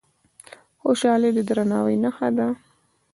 [0.81, 2.47] خوشالي د درناوي نښه ده.